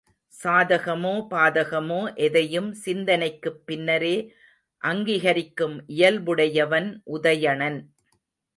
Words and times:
சாதகமோ, 0.43 1.27
பாதகமோ 1.29 2.15
எதையும் 2.15 2.73
சிந்தனைக்குப் 2.73 3.65
பின்னரே 3.65 4.33
அங்கிகரிக்கும் 4.83 5.83
இயல்புடையவன் 5.87 7.01
உதயணன். 7.05 7.79